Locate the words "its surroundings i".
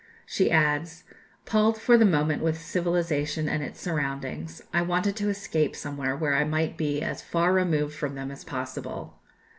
3.61-4.81